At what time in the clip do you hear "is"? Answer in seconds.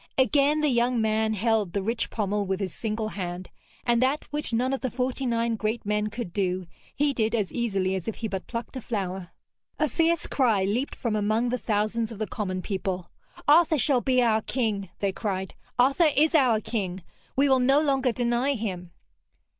16.15-16.33